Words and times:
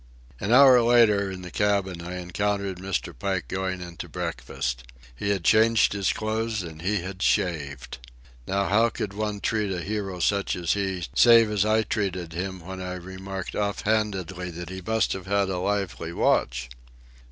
An 0.39 0.51
hour 0.51 0.81
later, 0.81 1.29
in 1.29 1.43
the 1.43 1.51
cabin, 1.51 2.01
I 2.01 2.15
encountered 2.17 2.79
Mr. 2.79 3.13
Pike 3.15 3.47
going 3.47 3.81
into 3.81 4.09
breakfast. 4.09 4.83
He 5.15 5.29
had 5.29 5.43
changed 5.43 5.93
his 5.93 6.11
clothes, 6.11 6.63
and 6.63 6.81
he 6.81 7.01
had 7.03 7.21
shaved! 7.21 7.99
Now 8.47 8.65
how 8.65 8.89
could 8.89 9.13
one 9.13 9.41
treat 9.41 9.71
a 9.71 9.83
hero 9.83 10.19
such 10.19 10.55
as 10.55 10.73
he 10.73 11.03
save 11.13 11.51
as 11.51 11.65
I 11.65 11.83
treated 11.83 12.33
him 12.33 12.61
when 12.61 12.81
I 12.81 12.93
remarked 12.93 13.55
off 13.55 13.81
handedly 13.81 14.49
that 14.49 14.69
he 14.71 14.81
must 14.81 15.13
have 15.13 15.27
had 15.27 15.49
a 15.49 15.59
lively 15.59 16.13
watch? 16.13 16.71